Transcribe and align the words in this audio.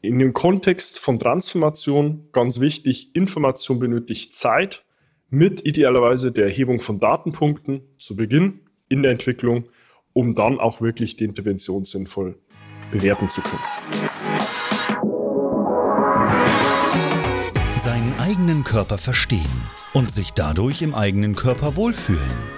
In 0.00 0.20
dem 0.20 0.32
Kontext 0.32 1.00
von 1.00 1.18
Transformation 1.18 2.28
ganz 2.30 2.60
wichtig, 2.60 3.16
Information 3.16 3.80
benötigt 3.80 4.32
Zeit 4.32 4.84
mit 5.28 5.66
idealerweise 5.66 6.30
der 6.30 6.44
Erhebung 6.44 6.78
von 6.78 7.00
Datenpunkten 7.00 7.82
zu 7.98 8.14
Beginn 8.14 8.60
in 8.88 9.02
der 9.02 9.10
Entwicklung, 9.10 9.64
um 10.12 10.36
dann 10.36 10.60
auch 10.60 10.80
wirklich 10.80 11.16
die 11.16 11.24
Intervention 11.24 11.84
sinnvoll 11.84 12.38
bewerten 12.92 13.28
zu 13.28 13.40
können. 13.40 13.62
Seinen 17.76 18.14
eigenen 18.20 18.62
Körper 18.62 18.98
verstehen 18.98 19.42
und 19.94 20.12
sich 20.12 20.30
dadurch 20.30 20.80
im 20.80 20.94
eigenen 20.94 21.34
Körper 21.34 21.74
wohlfühlen. 21.74 22.57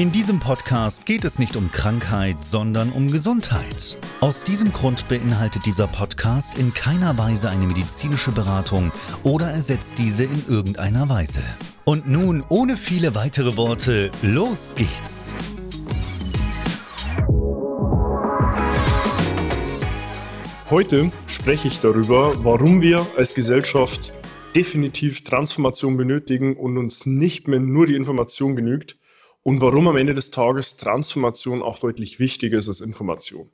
In 0.00 0.12
diesem 0.12 0.40
Podcast 0.40 1.04
geht 1.04 1.26
es 1.26 1.38
nicht 1.38 1.56
um 1.56 1.70
Krankheit, 1.70 2.42
sondern 2.42 2.90
um 2.90 3.10
Gesundheit. 3.10 3.98
Aus 4.22 4.44
diesem 4.44 4.72
Grund 4.72 5.06
beinhaltet 5.10 5.66
dieser 5.66 5.86
Podcast 5.88 6.56
in 6.56 6.72
keiner 6.72 7.18
Weise 7.18 7.50
eine 7.50 7.66
medizinische 7.66 8.32
Beratung 8.32 8.92
oder 9.24 9.50
ersetzt 9.50 9.98
diese 9.98 10.24
in 10.24 10.42
irgendeiner 10.48 11.10
Weise. 11.10 11.42
Und 11.84 12.08
nun, 12.08 12.42
ohne 12.48 12.78
viele 12.78 13.14
weitere 13.14 13.58
Worte, 13.58 14.10
los 14.22 14.74
geht's! 14.74 15.36
Heute 20.70 21.12
spreche 21.26 21.68
ich 21.68 21.78
darüber, 21.80 22.42
warum 22.42 22.80
wir 22.80 23.06
als 23.18 23.34
Gesellschaft 23.34 24.14
definitiv 24.56 25.24
Transformation 25.24 25.98
benötigen 25.98 26.56
und 26.56 26.78
uns 26.78 27.04
nicht 27.04 27.48
mehr 27.48 27.60
nur 27.60 27.84
die 27.84 27.96
Information 27.96 28.56
genügt 28.56 28.96
und 29.42 29.60
warum 29.60 29.88
am 29.88 29.96
Ende 29.96 30.14
des 30.14 30.30
Tages 30.30 30.76
Transformation 30.76 31.62
auch 31.62 31.78
deutlich 31.78 32.18
wichtiger 32.18 32.58
ist 32.58 32.68
als 32.68 32.80
Information. 32.80 33.50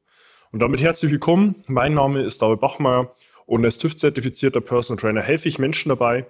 Und 0.53 0.61
damit 0.61 0.81
herzlich 0.81 1.13
willkommen. 1.13 1.57
Mein 1.67 1.95
Name 1.95 2.23
ist 2.23 2.43
David 2.43 2.61
Bachmeier 2.61 3.15
und 3.47 3.65
als 3.65 3.79
TÜV-zertifizierter 3.79 4.61
Personal 4.61 5.01
Trainer 5.01 5.23
helfe 5.23 5.49
ich 5.49 5.59
Menschen 5.59 5.91
dabei, 5.91 6.27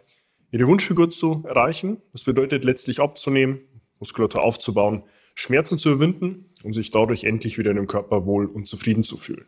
ihre 0.50 0.66
Wunschfigur 0.66 1.10
zu 1.10 1.44
erreichen. 1.46 2.02
Das 2.12 2.24
bedeutet 2.24 2.64
letztlich 2.64 3.00
abzunehmen, 3.00 3.60
Muskulatur 3.98 4.42
aufzubauen, 4.42 5.04
Schmerzen 5.34 5.78
zu 5.78 5.90
überwinden 5.90 6.50
und 6.62 6.72
sich 6.72 6.90
dadurch 6.90 7.24
endlich 7.24 7.58
wieder 7.58 7.70
in 7.70 7.76
dem 7.76 7.86
Körper 7.86 8.26
wohl 8.26 8.46
und 8.46 8.68
zufrieden 8.68 9.04
zu 9.04 9.16
fühlen. 9.16 9.46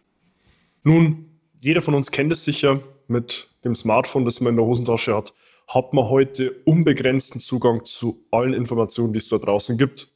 Nun, 0.84 1.38
jeder 1.60 1.82
von 1.82 1.94
uns 1.94 2.10
kennt 2.10 2.32
es 2.32 2.44
sicher 2.44 2.80
mit 3.08 3.50
dem 3.64 3.74
Smartphone, 3.74 4.24
das 4.24 4.41
man 4.41 4.52
in 4.52 4.56
der 4.56 4.66
Hosentasche 4.66 5.14
hat, 5.14 5.34
hat 5.68 5.92
man 5.92 6.08
heute 6.08 6.52
unbegrenzten 6.64 7.40
Zugang 7.40 7.84
zu 7.84 8.24
allen 8.30 8.54
Informationen, 8.54 9.12
die 9.12 9.18
es 9.18 9.28
da 9.28 9.36
draußen 9.36 9.76
gibt. 9.76 10.10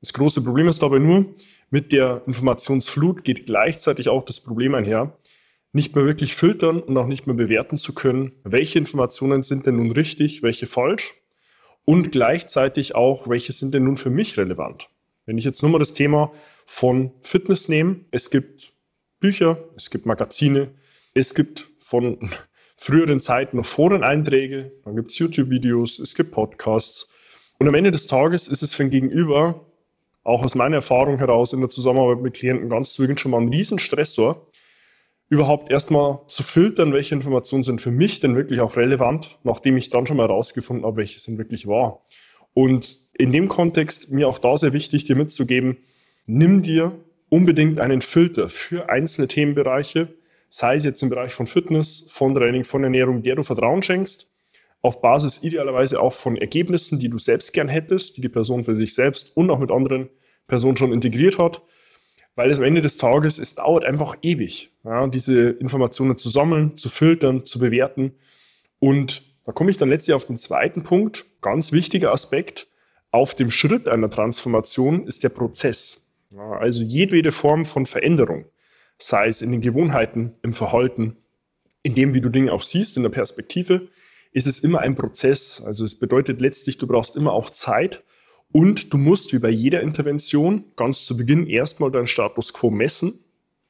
Das 0.00 0.12
große 0.14 0.42
Problem 0.42 0.66
ist 0.68 0.82
dabei 0.82 0.98
nur, 0.98 1.26
mit 1.70 1.92
der 1.92 2.22
Informationsflut 2.26 3.22
geht 3.22 3.46
gleichzeitig 3.46 4.08
auch 4.08 4.24
das 4.24 4.40
Problem 4.40 4.74
einher, 4.74 5.18
nicht 5.72 5.94
mehr 5.94 6.04
wirklich 6.04 6.34
filtern 6.34 6.80
und 6.80 6.96
auch 6.96 7.06
nicht 7.06 7.26
mehr 7.26 7.36
bewerten 7.36 7.76
zu 7.76 7.92
können, 7.92 8.32
welche 8.44 8.78
Informationen 8.78 9.42
sind 9.42 9.66
denn 9.66 9.76
nun 9.76 9.90
richtig, 9.90 10.42
welche 10.42 10.66
falsch 10.66 11.14
und 11.84 12.12
gleichzeitig 12.12 12.94
auch, 12.94 13.28
welche 13.28 13.52
sind 13.52 13.74
denn 13.74 13.84
nun 13.84 13.96
für 13.96 14.10
mich 14.10 14.38
relevant. 14.38 14.88
Wenn 15.26 15.36
ich 15.36 15.44
jetzt 15.44 15.62
nur 15.62 15.70
mal 15.70 15.78
das 15.78 15.92
Thema 15.92 16.32
von 16.64 17.12
Fitness 17.20 17.68
nehme, 17.68 18.00
es 18.10 18.30
gibt 18.30 18.72
Bücher, 19.20 19.58
es 19.76 19.90
gibt 19.90 20.06
Magazine, 20.06 20.70
es 21.12 21.34
gibt 21.34 21.68
von 21.78 22.30
früheren 22.76 23.20
Zeiten 23.20 23.56
noch 23.56 23.66
Foreneinträge, 23.66 24.72
dann 24.84 24.96
gibt 24.96 25.10
es 25.10 25.18
YouTube-Videos, 25.18 25.98
es 25.98 26.14
gibt 26.14 26.32
Podcasts. 26.32 27.08
Und 27.58 27.68
am 27.68 27.74
Ende 27.74 27.90
des 27.90 28.06
Tages 28.06 28.48
ist 28.48 28.62
es 28.62 28.74
für 28.74 28.82
ein 28.82 28.90
Gegenüber, 28.90 29.64
auch 30.24 30.42
aus 30.42 30.54
meiner 30.54 30.76
Erfahrung 30.76 31.18
heraus 31.18 31.52
in 31.52 31.60
der 31.60 31.68
Zusammenarbeit 31.68 32.22
mit 32.22 32.34
Klienten, 32.34 32.68
ganz 32.68 32.94
zwingend 32.94 33.20
schon 33.20 33.30
mal 33.30 33.40
ein 33.40 33.48
Riesenstressor, 33.48 34.46
überhaupt 35.28 35.70
erstmal 35.70 36.20
zu 36.26 36.42
filtern, 36.42 36.92
welche 36.92 37.14
Informationen 37.14 37.62
sind 37.62 37.80
für 37.80 37.90
mich 37.90 38.20
denn 38.20 38.36
wirklich 38.36 38.60
auch 38.60 38.76
relevant, 38.76 39.38
nachdem 39.42 39.76
ich 39.76 39.90
dann 39.90 40.06
schon 40.06 40.16
mal 40.16 40.28
herausgefunden 40.28 40.84
habe, 40.84 40.98
welche 40.98 41.18
sind 41.18 41.38
wirklich 41.38 41.66
wahr. 41.66 42.04
Und 42.54 42.98
in 43.14 43.32
dem 43.32 43.48
Kontext 43.48 44.10
mir 44.10 44.28
auch 44.28 44.38
da 44.38 44.56
sehr 44.56 44.72
wichtig, 44.72 45.04
dir 45.04 45.16
mitzugeben, 45.16 45.78
nimm 46.26 46.62
dir 46.62 46.92
unbedingt 47.28 47.80
einen 47.80 48.02
Filter 48.02 48.48
für 48.48 48.88
einzelne 48.88 49.28
Themenbereiche, 49.28 50.14
sei 50.56 50.76
es 50.76 50.84
jetzt 50.84 51.02
im 51.02 51.08
Bereich 51.08 51.32
von 51.32 51.46
Fitness, 51.46 52.06
von 52.08 52.34
Training, 52.34 52.64
von 52.64 52.84
Ernährung, 52.84 53.22
der 53.22 53.36
du 53.36 53.42
Vertrauen 53.42 53.82
schenkst, 53.82 54.30
auf 54.82 55.00
Basis 55.00 55.42
idealerweise 55.42 56.00
auch 56.00 56.12
von 56.12 56.36
Ergebnissen, 56.36 56.98
die 56.98 57.08
du 57.08 57.18
selbst 57.18 57.52
gern 57.52 57.68
hättest, 57.68 58.16
die 58.16 58.20
die 58.20 58.28
Person 58.28 58.64
für 58.64 58.76
sich 58.76 58.94
selbst 58.94 59.36
und 59.36 59.50
auch 59.50 59.58
mit 59.58 59.70
anderen 59.70 60.10
Personen 60.46 60.76
schon 60.76 60.92
integriert 60.92 61.38
hat 61.38 61.62
weil 62.36 62.50
es 62.50 62.58
am 62.58 62.64
Ende 62.64 62.80
des 62.80 62.96
Tages, 62.96 63.38
es 63.38 63.54
dauert 63.54 63.84
einfach 63.84 64.16
ewig, 64.22 64.72
ja, 64.84 65.06
diese 65.06 65.50
Informationen 65.50 66.18
zu 66.18 66.28
sammeln, 66.28 66.76
zu 66.76 66.88
filtern, 66.88 67.46
zu 67.46 67.58
bewerten. 67.58 68.14
Und 68.80 69.22
da 69.44 69.52
komme 69.52 69.70
ich 69.70 69.76
dann 69.76 69.88
letztlich 69.88 70.14
auf 70.14 70.26
den 70.26 70.38
zweiten 70.38 70.82
Punkt, 70.82 71.26
ganz 71.40 71.72
wichtiger 71.72 72.12
Aspekt. 72.12 72.68
Auf 73.10 73.34
dem 73.34 73.50
Schritt 73.50 73.88
einer 73.88 74.10
Transformation 74.10 75.06
ist 75.06 75.22
der 75.22 75.28
Prozess. 75.28 76.10
Ja, 76.30 76.58
also 76.58 76.82
jedwede 76.82 77.30
Form 77.30 77.64
von 77.64 77.86
Veränderung, 77.86 78.46
sei 78.98 79.28
es 79.28 79.42
in 79.42 79.52
den 79.52 79.60
Gewohnheiten, 79.60 80.34
im 80.42 80.52
Verhalten, 80.52 81.16
in 81.82 81.94
dem, 81.94 82.14
wie 82.14 82.20
du 82.20 82.30
Dinge 82.30 82.52
auch 82.52 82.62
siehst, 82.62 82.96
in 82.96 83.02
der 83.02 83.10
Perspektive, 83.10 83.88
ist 84.32 84.46
es 84.46 84.60
immer 84.60 84.80
ein 84.80 84.96
Prozess. 84.96 85.62
Also 85.64 85.84
es 85.84 85.98
bedeutet 85.98 86.40
letztlich, 86.40 86.78
du 86.78 86.86
brauchst 86.86 87.16
immer 87.16 87.32
auch 87.32 87.50
Zeit, 87.50 88.02
und 88.54 88.92
du 88.92 88.98
musst, 88.98 89.32
wie 89.32 89.40
bei 89.40 89.50
jeder 89.50 89.80
Intervention, 89.80 90.64
ganz 90.76 91.04
zu 91.04 91.16
Beginn 91.16 91.48
erstmal 91.48 91.90
deinen 91.90 92.06
Status 92.06 92.52
quo 92.52 92.70
messen, 92.70 93.18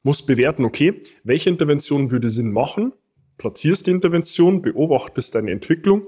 musst 0.03 0.27
bewerten, 0.27 0.63
okay, 0.63 1.01
welche 1.23 1.49
Intervention 1.49 2.11
würde 2.11 2.29
Sinn 2.29 2.51
machen, 2.51 2.93
platzierst 3.39 3.87
die 3.87 3.91
Intervention, 3.91 4.61
beobachtest 4.61 5.33
deine 5.33 5.49
Entwicklung, 5.49 6.03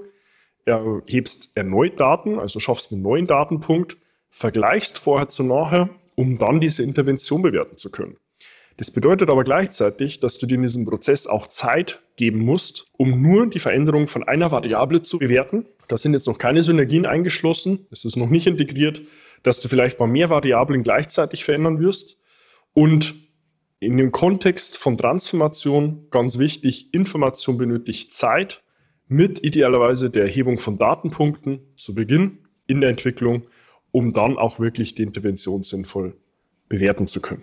erhebst 0.64 1.50
erneut 1.56 1.98
Daten, 1.98 2.38
also 2.38 2.60
schaffst 2.60 2.92
einen 2.92 3.02
neuen 3.02 3.26
Datenpunkt, 3.26 3.96
vergleichst 4.30 4.96
vorher 4.96 5.26
zu 5.26 5.42
nachher, 5.42 5.90
um 6.14 6.38
dann 6.38 6.60
diese 6.60 6.84
Intervention 6.84 7.42
bewerten 7.42 7.76
zu 7.76 7.90
können. 7.90 8.16
Das 8.78 8.92
bedeutet 8.92 9.28
aber 9.28 9.42
gleichzeitig, 9.42 10.20
dass 10.20 10.38
du 10.38 10.46
dir 10.46 10.54
in 10.54 10.62
diesem 10.62 10.86
Prozess 10.86 11.26
auch 11.26 11.48
Zeit 11.48 12.00
geben 12.14 12.38
musst, 12.38 12.86
um 12.92 13.20
nur 13.20 13.50
die 13.50 13.58
Veränderung 13.58 14.06
von 14.06 14.22
einer 14.22 14.52
Variable 14.52 15.02
zu 15.02 15.18
bewerten. 15.18 15.66
Da 15.88 15.98
sind 15.98 16.12
jetzt 16.12 16.28
noch 16.28 16.38
keine 16.38 16.62
Synergien 16.62 17.04
eingeschlossen, 17.04 17.88
es 17.90 18.04
ist 18.04 18.14
noch 18.14 18.30
nicht 18.30 18.46
integriert, 18.46 19.02
dass 19.42 19.58
du 19.58 19.66
vielleicht 19.66 19.98
mal 19.98 20.06
mehr 20.06 20.30
Variablen 20.30 20.84
gleichzeitig 20.84 21.44
verändern 21.44 21.80
wirst. 21.80 22.18
Und 22.72 23.16
in 23.80 23.96
dem 23.96 24.12
Kontext 24.12 24.76
von 24.76 24.96
Transformation 24.96 26.06
ganz 26.12 26.38
wichtig, 26.38 26.94
Information 26.94 27.58
benötigt 27.58 28.12
Zeit 28.12 28.62
mit 29.08 29.44
idealerweise 29.44 30.08
der 30.08 30.22
Erhebung 30.22 30.56
von 30.56 30.78
Datenpunkten 30.78 31.60
zu 31.76 31.96
Beginn 31.96 32.46
in 32.68 32.80
der 32.80 32.90
Entwicklung, 32.90 33.42
um 33.90 34.12
dann 34.12 34.38
auch 34.38 34.60
wirklich 34.60 34.94
die 34.94 35.02
Intervention 35.02 35.64
sinnvoll 35.64 36.16
bewerten 36.68 37.08
zu 37.08 37.20
können. 37.20 37.42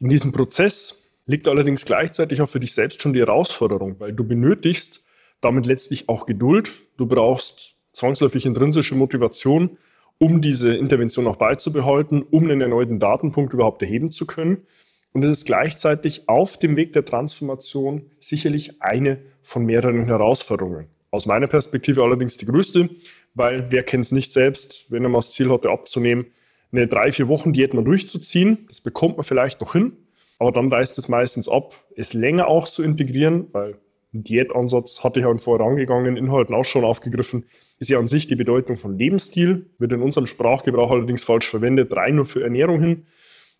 In 0.00 0.08
diesem 0.08 0.32
Prozess 0.32 1.10
liegt 1.26 1.48
allerdings 1.48 1.84
gleichzeitig 1.84 2.40
auch 2.40 2.48
für 2.48 2.60
dich 2.60 2.72
selbst 2.72 3.02
schon 3.02 3.12
die 3.12 3.20
Herausforderung, 3.20 3.96
weil 3.98 4.12
du 4.12 4.24
benötigst 4.24 5.04
damit 5.40 5.66
letztlich 5.66 6.08
auch 6.08 6.26
Geduld. 6.26 6.70
Du 6.96 7.06
brauchst 7.06 7.76
zwangsläufig 7.92 8.46
intrinsische 8.46 8.94
Motivation, 8.94 9.76
um 10.18 10.40
diese 10.40 10.74
Intervention 10.74 11.26
auch 11.26 11.36
beizubehalten, 11.36 12.22
um 12.22 12.44
einen 12.44 12.60
erneuten 12.60 12.98
Datenpunkt 12.98 13.52
überhaupt 13.52 13.82
erheben 13.82 14.10
zu 14.10 14.26
können. 14.26 14.66
Und 15.12 15.22
es 15.24 15.30
ist 15.30 15.46
gleichzeitig 15.46 16.28
auf 16.28 16.58
dem 16.58 16.76
Weg 16.76 16.92
der 16.92 17.04
Transformation 17.04 18.10
sicherlich 18.20 18.82
eine 18.82 19.18
von 19.42 19.64
mehreren 19.64 20.04
Herausforderungen. 20.04 20.86
Aus 21.10 21.26
meiner 21.26 21.46
Perspektive 21.46 22.02
allerdings 22.02 22.36
die 22.36 22.46
größte, 22.46 22.90
weil 23.34 23.70
wer 23.70 23.82
kennt 23.82 24.04
es 24.04 24.12
nicht 24.12 24.32
selbst, 24.32 24.86
wenn 24.90 25.02
er 25.02 25.08
mal 25.08 25.18
das 25.18 25.32
Ziel 25.32 25.50
hatte, 25.50 25.70
abzunehmen, 25.70 26.26
eine 26.72 26.86
drei, 26.86 27.12
vier 27.12 27.28
Wochen 27.28 27.52
Diät 27.52 27.74
mal 27.74 27.84
durchzuziehen. 27.84 28.66
Das 28.68 28.80
bekommt 28.80 29.16
man 29.16 29.24
vielleicht 29.24 29.60
noch 29.60 29.72
hin, 29.72 29.96
aber 30.38 30.52
dann 30.52 30.72
reißt 30.72 30.98
es 30.98 31.08
meistens 31.08 31.48
ab, 31.48 31.74
es 31.96 32.14
länger 32.14 32.48
auch 32.48 32.68
zu 32.68 32.82
integrieren, 32.82 33.48
weil 33.52 33.78
ein 34.14 34.24
Diätansatz 34.24 35.04
hatte 35.04 35.20
ich 35.20 35.26
ja 35.26 35.32
in 35.32 35.38
vorangegangenen 35.38 36.16
Inhalten 36.16 36.54
auch 36.54 36.64
schon 36.64 36.84
aufgegriffen, 36.84 37.44
ist 37.78 37.90
ja 37.90 37.98
an 37.98 38.08
sich 38.08 38.26
die 38.26 38.36
Bedeutung 38.36 38.76
von 38.76 38.96
Lebensstil, 38.96 39.70
wird 39.78 39.92
in 39.92 40.02
unserem 40.02 40.26
Sprachgebrauch 40.26 40.90
allerdings 40.90 41.22
falsch 41.22 41.48
verwendet, 41.48 41.94
rein 41.94 42.16
nur 42.16 42.24
für 42.24 42.42
Ernährung 42.42 42.80
hin 42.80 43.06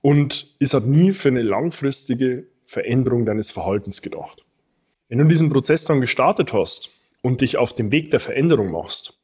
und 0.00 0.54
ist 0.58 0.74
halt 0.74 0.86
nie 0.86 1.12
für 1.12 1.28
eine 1.28 1.42
langfristige 1.42 2.46
Veränderung 2.64 3.26
deines 3.26 3.50
Verhaltens 3.50 4.02
gedacht. 4.02 4.44
Wenn 5.08 5.18
du 5.18 5.24
diesen 5.24 5.50
Prozess 5.50 5.84
dann 5.84 6.00
gestartet 6.00 6.52
hast 6.52 6.90
und 7.22 7.40
dich 7.40 7.56
auf 7.56 7.72
den 7.72 7.92
Weg 7.92 8.10
der 8.10 8.20
Veränderung 8.20 8.70
machst, 8.70 9.18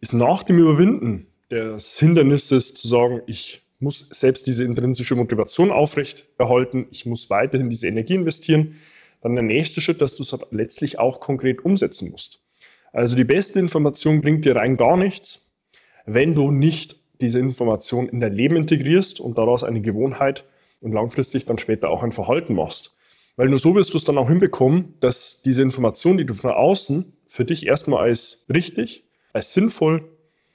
ist 0.00 0.12
nach 0.12 0.42
dem 0.42 0.58
Überwinden 0.58 1.28
des 1.50 1.98
Hindernisses 1.98 2.74
zu 2.74 2.88
sagen, 2.88 3.22
ich 3.26 3.62
muss 3.78 4.06
selbst 4.10 4.46
diese 4.46 4.64
intrinsische 4.64 5.14
Motivation 5.14 5.70
aufrecht 5.70 6.26
erhalten, 6.38 6.86
ich 6.90 7.06
muss 7.06 7.30
weiterhin 7.30 7.70
diese 7.70 7.88
Energie 7.88 8.14
investieren, 8.14 8.76
dann 9.20 9.34
der 9.34 9.44
nächste 9.44 9.80
Schritt, 9.80 10.00
dass 10.00 10.14
du 10.14 10.22
es 10.22 10.36
letztlich 10.50 10.98
auch 10.98 11.20
konkret 11.20 11.64
umsetzen 11.64 12.10
musst. 12.10 12.42
Also 12.92 13.16
die 13.16 13.24
beste 13.24 13.58
Information 13.58 14.20
bringt 14.20 14.44
dir 14.44 14.56
rein 14.56 14.76
gar 14.76 14.96
nichts, 14.96 15.50
wenn 16.06 16.34
du 16.34 16.50
nicht 16.50 16.96
diese 17.20 17.38
Information 17.38 18.08
in 18.08 18.20
dein 18.20 18.32
Leben 18.32 18.56
integrierst 18.56 19.20
und 19.20 19.38
daraus 19.38 19.64
eine 19.64 19.80
Gewohnheit 19.80 20.44
und 20.80 20.92
langfristig 20.92 21.44
dann 21.44 21.58
später 21.58 21.90
auch 21.90 22.02
ein 22.02 22.12
Verhalten 22.12 22.54
machst. 22.54 22.94
Weil 23.36 23.48
nur 23.48 23.58
so 23.58 23.74
wirst 23.74 23.92
du 23.92 23.98
es 23.98 24.04
dann 24.04 24.18
auch 24.18 24.28
hinbekommen, 24.28 24.94
dass 25.00 25.42
diese 25.42 25.62
Information, 25.62 26.16
die 26.16 26.24
du 26.24 26.34
von 26.34 26.50
außen 26.50 27.12
für 27.26 27.44
dich 27.44 27.66
erstmal 27.66 28.02
als 28.02 28.46
richtig, 28.52 29.04
als 29.32 29.52
sinnvoll, 29.52 30.08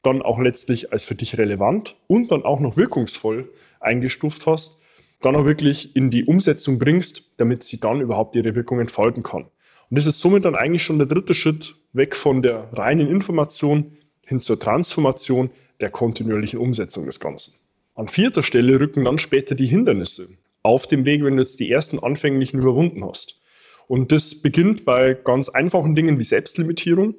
dann 0.03 0.21
auch 0.21 0.39
letztlich 0.39 0.91
als 0.91 1.03
für 1.03 1.15
dich 1.15 1.37
relevant 1.37 1.95
und 2.07 2.31
dann 2.31 2.43
auch 2.43 2.59
noch 2.59 2.77
wirkungsvoll 2.77 3.49
eingestuft 3.79 4.45
hast, 4.47 4.81
dann 5.21 5.35
auch 5.35 5.45
wirklich 5.45 5.95
in 5.95 6.09
die 6.09 6.25
Umsetzung 6.25 6.79
bringst, 6.79 7.23
damit 7.37 7.63
sie 7.63 7.79
dann 7.79 8.01
überhaupt 8.01 8.35
ihre 8.35 8.55
Wirkung 8.55 8.79
entfalten 8.79 9.23
kann. 9.23 9.43
Und 9.43 9.97
das 9.97 10.07
ist 10.07 10.19
somit 10.19 10.45
dann 10.45 10.55
eigentlich 10.55 10.83
schon 10.83 10.97
der 10.97 11.07
dritte 11.07 11.33
Schritt 11.33 11.75
weg 11.93 12.15
von 12.15 12.41
der 12.41 12.69
reinen 12.73 13.07
Information 13.09 13.97
hin 14.25 14.39
zur 14.39 14.59
Transformation 14.59 15.51
der 15.79 15.89
kontinuierlichen 15.89 16.59
Umsetzung 16.59 17.05
des 17.05 17.19
Ganzen. 17.19 17.53
An 17.93 18.07
vierter 18.07 18.41
Stelle 18.41 18.79
rücken 18.79 19.05
dann 19.05 19.17
später 19.17 19.53
die 19.53 19.65
Hindernisse 19.65 20.29
auf 20.63 20.87
dem 20.87 21.05
Weg, 21.05 21.23
wenn 21.23 21.35
du 21.35 21.43
jetzt 21.43 21.59
die 21.59 21.69
ersten 21.69 21.99
anfänglichen 21.99 22.59
überwunden 22.59 23.03
hast. 23.05 23.41
Und 23.87 24.11
das 24.11 24.41
beginnt 24.41 24.85
bei 24.85 25.13
ganz 25.13 25.49
einfachen 25.49 25.95
Dingen 25.95 26.17
wie 26.17 26.23
Selbstlimitierung, 26.23 27.15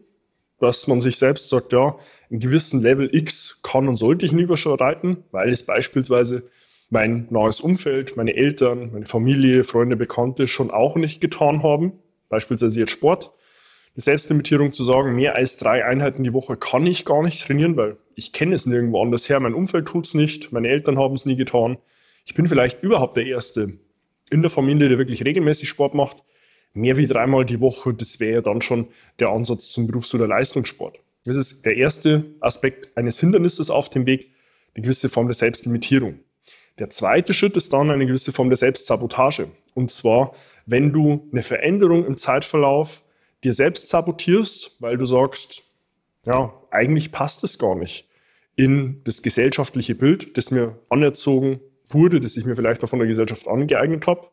dass 0.62 0.86
man 0.86 1.00
sich 1.00 1.16
selbst 1.16 1.48
sagt, 1.48 1.72
ja, 1.72 1.96
einen 2.30 2.38
gewissen 2.38 2.80
Level 2.82 3.12
X 3.12 3.58
kann 3.64 3.88
und 3.88 3.96
sollte 3.96 4.24
ich 4.24 4.32
nie 4.32 4.42
überschreiten, 4.42 5.24
weil 5.32 5.50
es 5.50 5.64
beispielsweise 5.64 6.44
mein 6.88 7.26
neues 7.30 7.60
Umfeld, 7.60 8.16
meine 8.16 8.36
Eltern, 8.36 8.92
meine 8.92 9.06
Familie, 9.06 9.64
Freunde, 9.64 9.96
Bekannte 9.96 10.46
schon 10.46 10.70
auch 10.70 10.94
nicht 10.94 11.20
getan 11.20 11.64
haben, 11.64 11.94
beispielsweise 12.28 12.78
jetzt 12.78 12.92
Sport. 12.92 13.32
Die 13.96 14.02
Selbstlimitierung 14.02 14.72
zu 14.72 14.84
sagen, 14.84 15.16
mehr 15.16 15.34
als 15.34 15.56
drei 15.56 15.84
Einheiten 15.84 16.22
die 16.22 16.32
Woche 16.32 16.56
kann 16.56 16.86
ich 16.86 17.04
gar 17.04 17.24
nicht 17.24 17.44
trainieren, 17.44 17.76
weil 17.76 17.96
ich 18.14 18.32
kenne 18.32 18.54
es 18.54 18.64
nirgendwo 18.64 19.02
anders 19.02 19.28
her. 19.28 19.40
Mein 19.40 19.54
Umfeld 19.54 19.86
tut 19.86 20.06
es 20.06 20.14
nicht, 20.14 20.52
meine 20.52 20.68
Eltern 20.68 20.96
haben 20.96 21.14
es 21.14 21.26
nie 21.26 21.36
getan. 21.36 21.76
Ich 22.24 22.34
bin 22.34 22.46
vielleicht 22.46 22.84
überhaupt 22.84 23.16
der 23.16 23.26
Erste 23.26 23.80
in 24.30 24.42
der 24.42 24.50
Familie, 24.50 24.88
der 24.88 24.98
wirklich 24.98 25.24
regelmäßig 25.24 25.68
Sport 25.68 25.94
macht. 25.94 26.22
Mehr 26.74 26.96
wie 26.96 27.06
dreimal 27.06 27.44
die 27.44 27.60
Woche, 27.60 27.92
das 27.92 28.18
wäre 28.20 28.34
ja 28.34 28.40
dann 28.40 28.62
schon 28.62 28.88
der 29.18 29.28
Ansatz 29.28 29.70
zum 29.70 29.86
Berufs- 29.86 30.14
oder 30.14 30.26
Leistungssport. 30.26 30.98
Das 31.24 31.36
ist 31.36 31.64
der 31.64 31.76
erste 31.76 32.24
Aspekt 32.40 32.96
eines 32.96 33.20
Hindernisses 33.20 33.70
auf 33.70 33.90
dem 33.90 34.06
Weg, 34.06 34.30
eine 34.74 34.82
gewisse 34.82 35.08
Form 35.08 35.26
der 35.26 35.34
Selbstlimitierung. 35.34 36.18
Der 36.78 36.90
zweite 36.90 37.34
Schritt 37.34 37.56
ist 37.56 37.72
dann 37.72 37.90
eine 37.90 38.06
gewisse 38.06 38.32
Form 38.32 38.48
der 38.48 38.56
Selbstsabotage. 38.56 39.48
Und 39.74 39.90
zwar, 39.90 40.34
wenn 40.66 40.92
du 40.92 41.28
eine 41.30 41.42
Veränderung 41.42 42.06
im 42.06 42.16
Zeitverlauf 42.16 43.02
dir 43.44 43.52
selbst 43.52 43.88
sabotierst, 43.88 44.76
weil 44.80 44.96
du 44.96 45.04
sagst, 45.04 45.64
ja, 46.24 46.52
eigentlich 46.70 47.12
passt 47.12 47.44
es 47.44 47.58
gar 47.58 47.74
nicht 47.74 48.08
in 48.56 49.00
das 49.04 49.22
gesellschaftliche 49.22 49.94
Bild, 49.94 50.36
das 50.36 50.50
mir 50.50 50.78
anerzogen 50.88 51.60
wurde, 51.86 52.20
das 52.20 52.36
ich 52.36 52.44
mir 52.44 52.56
vielleicht 52.56 52.84
auch 52.84 52.88
von 52.88 52.98
der 52.98 53.08
Gesellschaft 53.08 53.48
angeeignet 53.48 54.06
habe. 54.06 54.28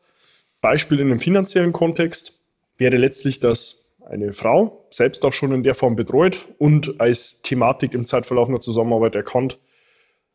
Beispiel 0.61 0.99
in 0.99 1.07
einem 1.07 1.19
finanziellen 1.19 1.73
Kontext 1.73 2.39
wäre 2.77 2.97
letztlich, 2.97 3.39
dass 3.39 3.89
eine 4.05 4.33
Frau 4.33 4.85
selbst 4.89 5.23
auch 5.23 5.33
schon 5.33 5.51
in 5.53 5.63
der 5.63 5.75
Form 5.75 5.95
betreut 5.95 6.47
und 6.57 6.99
als 6.99 7.41
Thematik 7.41 7.93
im 7.93 8.05
Zeitverlauf 8.05 8.49
einer 8.49 8.59
Zusammenarbeit 8.59 9.15
erkannt, 9.15 9.59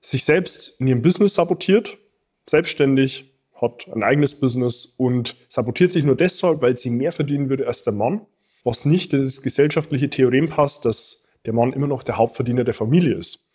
sich 0.01 0.25
selbst 0.25 0.77
in 0.79 0.87
ihrem 0.87 1.03
Business 1.03 1.35
sabotiert, 1.35 1.99
selbstständig, 2.47 3.33
hat 3.61 3.89
ein 3.95 4.03
eigenes 4.03 4.35
Business 4.35 4.95
und 4.97 5.37
sabotiert 5.49 5.93
sich 5.93 6.05
nur 6.05 6.17
deshalb, 6.17 6.61
weil 6.61 6.77
sie 6.77 6.91
mehr 6.91 7.13
verdienen 7.13 7.49
würde 7.49 7.67
als 7.67 7.83
der 7.85 7.93
Mann, 7.93 8.21
was 8.63 8.85
nicht 8.85 9.13
in 9.13 9.23
das 9.23 9.43
gesellschaftliche 9.43 10.11
Theorem 10.11 10.49
passt, 10.49 10.85
dass 10.85 11.25
der 11.47 11.53
Mann 11.53 11.73
immer 11.73 11.87
noch 11.87 12.03
der 12.03 12.19
Hauptverdiener 12.19 12.65
der 12.65 12.75
Familie 12.75 13.15
ist. 13.15 13.49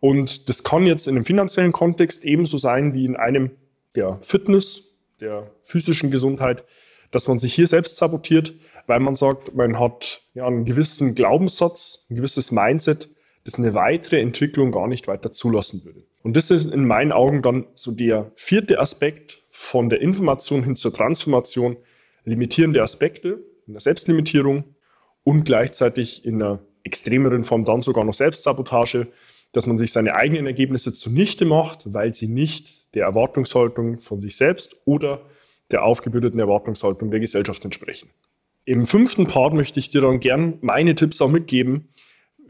Und 0.00 0.48
das 0.48 0.64
kann 0.64 0.86
jetzt 0.86 1.06
in 1.06 1.16
einem 1.16 1.24
finanziellen 1.24 1.72
Kontext 1.72 2.24
ebenso 2.24 2.58
sein 2.58 2.94
wie 2.94 3.06
in 3.06 3.16
einem 3.16 3.52
der 3.94 4.18
Fitness, 4.22 4.93
der 5.24 5.50
physischen 5.62 6.10
Gesundheit, 6.10 6.64
dass 7.10 7.28
man 7.28 7.38
sich 7.38 7.54
hier 7.54 7.66
selbst 7.66 7.96
sabotiert, 7.96 8.54
weil 8.86 9.00
man 9.00 9.14
sagt, 9.14 9.54
man 9.54 9.78
hat 9.78 10.22
ja 10.34 10.46
einen 10.46 10.64
gewissen 10.64 11.14
Glaubenssatz, 11.14 12.06
ein 12.10 12.16
gewisses 12.16 12.52
Mindset, 12.52 13.08
das 13.44 13.58
eine 13.58 13.74
weitere 13.74 14.20
Entwicklung 14.20 14.72
gar 14.72 14.88
nicht 14.88 15.06
weiter 15.06 15.30
zulassen 15.30 15.84
würde. 15.84 16.02
Und 16.22 16.36
das 16.36 16.50
ist 16.50 16.70
in 16.70 16.86
meinen 16.86 17.12
Augen 17.12 17.42
dann 17.42 17.66
so 17.74 17.92
der 17.92 18.30
vierte 18.34 18.78
Aspekt 18.80 19.42
von 19.50 19.90
der 19.90 20.00
Information 20.00 20.64
hin 20.64 20.76
zur 20.76 20.92
Transformation, 20.92 21.76
limitierende 22.24 22.82
Aspekte 22.82 23.44
in 23.66 23.74
der 23.74 23.80
Selbstlimitierung 23.80 24.64
und 25.22 25.44
gleichzeitig 25.44 26.24
in 26.24 26.42
einer 26.42 26.60
extremeren 26.82 27.44
Form 27.44 27.64
dann 27.64 27.82
sogar 27.82 28.04
noch 28.04 28.14
Selbstsabotage, 28.14 29.08
dass 29.54 29.66
man 29.66 29.78
sich 29.78 29.92
seine 29.92 30.16
eigenen 30.16 30.46
Ergebnisse 30.46 30.92
zunichte 30.92 31.44
macht, 31.44 31.94
weil 31.94 32.12
sie 32.12 32.26
nicht 32.26 32.94
der 32.94 33.06
Erwartungshaltung 33.06 34.00
von 34.00 34.20
sich 34.20 34.36
selbst 34.36 34.76
oder 34.84 35.22
der 35.70 35.84
aufgebürdeten 35.84 36.38
Erwartungshaltung 36.38 37.10
der 37.10 37.20
Gesellschaft 37.20 37.64
entsprechen. 37.64 38.10
Im 38.66 38.84
fünften 38.84 39.26
Part 39.26 39.54
möchte 39.54 39.78
ich 39.78 39.90
dir 39.90 40.02
dann 40.02 40.20
gern 40.20 40.58
meine 40.60 40.94
Tipps 40.94 41.22
auch 41.22 41.30
mitgeben, 41.30 41.88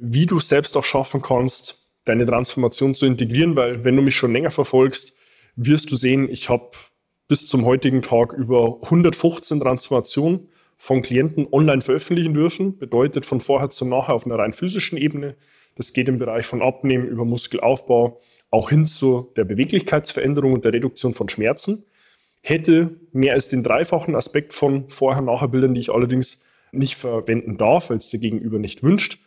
wie 0.00 0.26
du 0.26 0.40
selbst 0.40 0.76
auch 0.76 0.84
schaffen 0.84 1.20
kannst, 1.20 1.86
deine 2.04 2.24
Transformation 2.24 2.94
zu 2.94 3.06
integrieren, 3.06 3.54
weil 3.54 3.84
wenn 3.84 3.96
du 3.96 4.02
mich 4.02 4.16
schon 4.16 4.32
länger 4.32 4.50
verfolgst, 4.50 5.14
wirst 5.56 5.90
du 5.90 5.96
sehen, 5.96 6.28
ich 6.30 6.48
habe 6.48 6.70
bis 7.28 7.46
zum 7.46 7.64
heutigen 7.66 8.02
Tag 8.02 8.32
über 8.32 8.78
115 8.82 9.60
Transformationen 9.60 10.48
von 10.76 11.02
Klienten 11.02 11.46
online 11.52 11.80
veröffentlichen 11.82 12.34
dürfen. 12.34 12.78
Bedeutet 12.78 13.26
von 13.26 13.40
vorher 13.40 13.70
zu 13.70 13.84
nachher 13.84 14.14
auf 14.14 14.26
einer 14.26 14.38
rein 14.38 14.52
physischen 14.52 14.98
Ebene. 14.98 15.36
Das 15.76 15.92
geht 15.92 16.08
im 16.08 16.18
Bereich 16.18 16.46
von 16.46 16.62
Abnehmen 16.62 17.06
über 17.06 17.24
Muskelaufbau 17.24 18.20
auch 18.50 18.70
hin 18.70 18.86
zu 18.86 19.32
der 19.36 19.44
Beweglichkeitsveränderung 19.44 20.52
und 20.52 20.64
der 20.64 20.72
Reduktion 20.72 21.12
von 21.12 21.28
Schmerzen. 21.28 21.84
Hätte 22.40 23.00
mehr 23.12 23.34
als 23.34 23.48
den 23.48 23.62
dreifachen 23.62 24.14
Aspekt 24.14 24.52
von 24.52 24.88
Vorher-Nachher-Bildern, 24.88 25.74
die 25.74 25.80
ich 25.80 25.90
allerdings 25.90 26.42
nicht 26.70 26.94
verwenden 26.94 27.56
darf, 27.58 27.90
weil 27.90 27.96
es 27.96 28.10
der 28.10 28.20
Gegenüber 28.20 28.58
nicht 28.58 28.82
wünscht. 28.82 29.18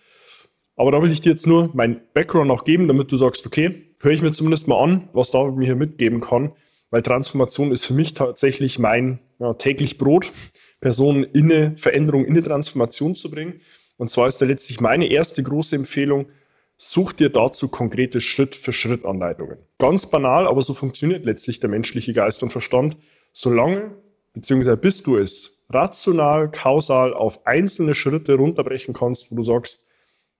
Aber 0.77 0.92
da 0.92 1.01
will 1.01 1.12
ich 1.12 1.22
dir 1.22 1.32
jetzt 1.32 1.48
nur 1.48 1.72
mein 1.74 2.00
Background 2.13 2.51
auch 2.51 2.63
geben, 2.63 2.88
damit 2.88 3.12
du 3.12 3.18
sagst, 3.18 3.46
okay, 3.46 3.88
höre 4.00 4.12
ich 4.12 4.22
mir 4.22 4.32
zumindest 4.32 4.68
mal 4.68 4.82
an, 4.82 5.10
was 5.12 5.32
da 5.32 5.44
mir 5.44 5.66
hier 5.66 5.75
mitgeben 5.75 6.22
kann, 6.22 6.54
weil 6.92 7.01
Transformation 7.01 7.72
ist 7.72 7.86
für 7.86 7.94
mich 7.94 8.13
tatsächlich 8.13 8.77
mein 8.80 9.20
ja, 9.39 9.54
täglich 9.56 9.98
Brot, 9.98 10.32
Personen 10.80 11.24
in 11.24 11.51
eine 11.51 11.77
Veränderung, 11.77 12.24
in 12.24 12.32
eine 12.32 12.44
Transformation 12.44 13.16
zu 13.16 13.32
bringen. 13.32 13.62
Und 13.98 14.10
zwar 14.10 14.27
ist 14.27 14.38
da 14.38 14.46
letztlich 14.46 14.80
meine 14.80 15.08
erste 15.08 15.44
große 15.44 15.75
Empfehlung, 15.75 16.27
such 16.77 17.13
dir 17.13 17.30
dazu 17.30 17.68
konkrete 17.68 18.22
Schritt-für-Schritt-Anleitungen. 18.22 19.58
Ganz 19.80 20.06
banal, 20.06 20.48
aber 20.48 20.62
so 20.62 20.74
funktioniert 20.74 21.25
letztlich 21.25 21.60
der 21.60 21.70
menschliche 21.70 22.13
Geist 22.13 22.44
und 22.44 22.51
Verstand. 22.51 22.98
Solange, 23.32 23.92
beziehungsweise 24.34 24.77
bis 24.77 25.01
du 25.01 25.18
es 25.18 25.66
rational, 25.70 26.51
kausal 26.51 27.13
auf 27.13 27.46
einzelne 27.46 27.96
Schritte 27.96 28.36
runterbrechen 28.36 28.94
kannst, 28.94 29.32
wo 29.32 29.36
du 29.36 29.44
sagst, 29.44 29.84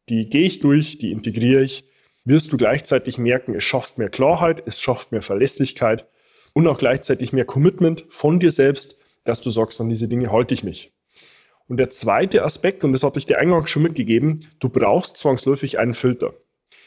die 0.10 0.30
gehe 0.30 0.44
ich 0.44 0.60
durch, 0.60 1.00
die 1.00 1.12
integriere 1.12 1.64
ich, 1.64 1.86
wirst 2.24 2.52
du 2.52 2.58
gleichzeitig 2.58 3.18
merken, 3.18 3.56
es 3.56 3.64
schafft 3.64 3.98
mehr 3.98 4.10
Klarheit, 4.10 4.64
es 4.66 4.80
schafft 4.80 5.12
mehr 5.12 5.22
Verlässlichkeit 5.22 6.08
und 6.54 6.68
auch 6.68 6.78
gleichzeitig 6.78 7.34
mehr 7.34 7.46
Commitment 7.46 8.06
von 8.10 8.40
dir 8.40 8.52
selbst, 8.52 8.98
dass 9.24 9.42
du 9.42 9.50
sagst, 9.50 9.82
an 9.82 9.90
diese 9.90 10.08
Dinge 10.08 10.32
halte 10.32 10.54
ich 10.54 10.64
mich. 10.64 10.94
Und 11.68 11.78
der 11.78 11.90
zweite 11.90 12.44
Aspekt, 12.44 12.84
und 12.84 12.94
das 12.94 13.04
hatte 13.04 13.20
ich 13.20 13.26
dir 13.26 13.40
eingangs 13.40 13.70
schon 13.70 13.84
mitgegeben, 13.84 14.42
du 14.60 14.70
brauchst 14.70 15.18
zwangsläufig 15.18 15.80
einen 15.80 15.94
Filter. 15.94 16.34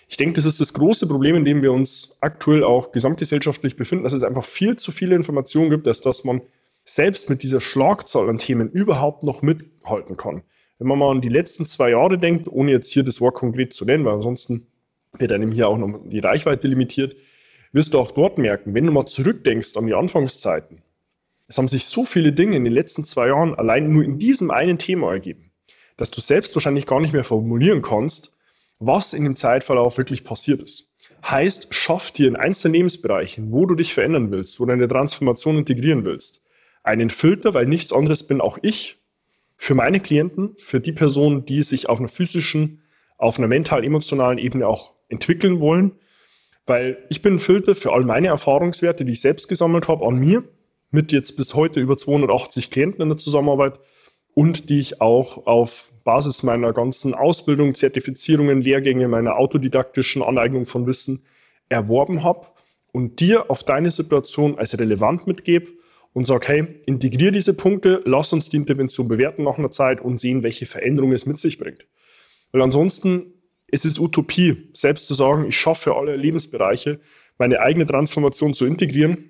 Ich 0.09 0.17
denke, 0.17 0.35
das 0.35 0.45
ist 0.45 0.61
das 0.61 0.75
große 0.75 1.07
Problem, 1.07 1.37
in 1.37 1.45
dem 1.45 1.63
wir 1.63 1.73
uns 1.73 2.17
aktuell 2.21 2.65
auch 2.65 2.91
gesamtgesellschaftlich 2.91 3.77
befinden, 3.77 4.05
dass 4.05 4.13
es 4.13 4.25
einfach 4.25 4.45
viel 4.45 4.77
zu 4.77 4.91
viele 4.91 5.15
Informationen 5.15 5.71
gibt, 5.71 5.87
dass, 5.87 6.01
dass 6.01 6.25
man 6.25 6.41
selbst 6.85 7.31
mit 7.31 7.43
dieser 7.43 7.61
Schlagzahl 7.61 8.29
an 8.29 8.39
Themen 8.39 8.71
überhaupt 8.71 9.23
noch 9.23 9.43
mithalten 9.43 10.17
kann. 10.17 10.43
wenn 10.79 10.89
man 10.89 10.99
mal 10.99 11.11
an 11.11 11.21
die 11.21 11.29
letzten 11.29 11.67
zwei 11.67 11.91
Jahre 11.91 12.19
denkt, 12.19 12.49
ohne 12.49 12.73
jetzt 12.73 12.91
hier 12.91 13.05
das 13.05 13.21
Wort 13.21 13.35
konkret 13.35 13.73
zu 13.73 13.85
nennen, 13.85 14.05
weil 14.05 14.15
ansonsten 14.15 14.67
wird 15.19 15.31
einem 15.31 15.53
hier 15.53 15.69
auch 15.69 15.79
noch 15.79 16.01
die 16.07 16.21
Reichweite 16.21 16.67
limitiert, 16.69 17.15
wirst 17.73 17.95
du 17.95 17.99
auch 17.99 18.11
dort 18.11 18.39
merken, 18.39 18.75
wenn 18.75 18.87
du 18.87 18.93
mal 18.93 19.07
zurückdenkst 19.07 19.77
an 19.77 19.87
die 19.87 19.95
Anfangszeiten, 19.95 20.83
es 21.51 21.59
haben 21.59 21.67
sich 21.67 21.87
so 21.87 22.05
viele 22.05 22.33
Dinge 22.33 22.57
in 22.57 22.63
den 22.63 22.73
letzten 22.73 23.05
zwei 23.05 23.27
Jahren 23.27 23.57
allein 23.57 23.91
nur 23.91 24.05
in 24.05 24.21
diesem 24.21 24.53
einen 24.53 24.79
Thema 24.79 25.11
ergeben, 25.11 25.51
dass 25.97 26.13
du 26.13 26.21
selbst 26.21 26.55
wahrscheinlich 26.55 26.87
gar 26.87 27.01
nicht 27.01 27.13
mehr 27.13 27.25
formulieren 27.25 27.83
kannst, 27.83 28.37
was 28.79 29.15
in 29.15 29.25
dem 29.25 29.35
Zeitverlauf 29.35 29.99
wirklich 29.99 30.23
passiert 30.23 30.63
ist. 30.63 30.93
Heißt, 31.29 31.75
schaff 31.75 32.13
dir 32.13 32.29
in 32.29 32.37
einzelnen 32.37 32.75
Lebensbereichen, 32.75 33.51
wo 33.51 33.67
du 33.67 33.75
dich 33.75 33.93
verändern 33.93 34.31
willst, 34.31 34.61
wo 34.61 34.65
du 34.65 34.73
eine 34.73 34.87
Transformation 34.87 35.59
integrieren 35.59 36.05
willst, 36.05 36.45
einen 36.85 37.11
Filter, 37.11 37.53
weil 37.53 37.67
nichts 37.67 37.93
anderes 37.93 38.29
bin 38.29 38.41
auch 38.41 38.59
ich 38.63 39.03
für 39.57 39.75
meine 39.75 39.99
Klienten, 39.99 40.55
für 40.57 40.79
die 40.79 40.93
Personen, 40.93 41.47
die 41.47 41.65
sich 41.65 41.89
auf 41.89 41.99
einer 41.99 42.09
physischen, 42.09 42.85
auf 43.19 43.39
einer 43.39 43.49
mental-emotionalen 43.49 44.39
Ebene 44.39 44.69
auch 44.69 44.93
entwickeln 45.09 45.59
wollen, 45.59 45.99
weil 46.65 47.05
ich 47.11 47.23
bin 47.23 47.35
ein 47.35 47.41
Filter 47.41 47.75
für 47.75 47.93
all 47.93 48.05
meine 48.05 48.29
Erfahrungswerte, 48.29 49.05
die 49.05 49.15
ich 49.15 49.21
selbst 49.21 49.49
gesammelt 49.49 49.89
habe 49.89 50.07
an 50.07 50.17
mir, 50.17 50.45
mit 50.91 51.13
jetzt 51.13 51.37
bis 51.37 51.55
heute 51.55 51.81
über 51.81 51.97
280 51.97 52.71
Klienten 52.71 53.03
in 53.03 53.09
der 53.09 53.19
Zusammenarbeit 53.19 53.79
und 54.35 54.71
die 54.71 54.81
ich 54.81 55.01
auch 55.01 55.47
auf 55.47 55.93
Basis 56.05 56.43
meiner 56.43 56.73
ganzen 56.73 57.15
Ausbildung, 57.15 57.75
Zertifizierungen, 57.75 58.63
Lehrgänge, 58.63 59.09
meiner 59.09 59.37
autodidaktischen 59.37 60.23
Aneignung 60.23 60.67
von 60.67 60.87
Wissen 60.87 61.25
erworben 61.69 62.23
habe 62.25 62.47
und 62.93 63.21
dir 63.21 63.51
auf 63.51 63.65
deine 63.65 63.91
Situation 63.91 64.59
als 64.59 64.79
relevant 64.79 65.27
mitgebe 65.27 65.69
und 66.13 66.27
sage, 66.27 66.49
hey, 66.49 66.67
integriere 66.87 67.33
diese 67.33 67.55
Punkte, 67.55 68.03
lass 68.05 68.33
uns 68.33 68.49
die 68.49 68.57
Intervention 68.57 69.09
bewerten 69.09 69.45
nach 69.45 69.59
einer 69.59 69.71
Zeit 69.71 70.01
und 70.01 70.19
sehen, 70.19 70.43
welche 70.43 70.67
Veränderungen 70.67 71.15
es 71.15 71.27
mit 71.27 71.39
sich 71.39 71.59
bringt. 71.59 71.87
Weil 72.51 72.63
ansonsten 72.63 73.35
es 73.73 73.85
ist 73.85 74.01
Utopie, 74.01 74.69
selbst 74.73 75.07
zu 75.07 75.15
sagen, 75.15 75.47
ich 75.47 75.57
schaffe 75.57 75.95
alle 75.95 76.17
Lebensbereiche, 76.17 77.01
meine 77.39 77.61
eigene 77.61 77.87
Transformation 77.87 78.55
zu 78.55 78.67
integrieren. 78.67 79.30